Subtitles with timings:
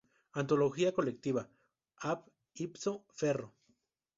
[0.31, 1.47] Antología colectiva:
[1.97, 3.53] "Ab ipso ferro.